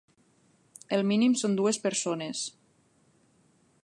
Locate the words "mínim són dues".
1.11-1.79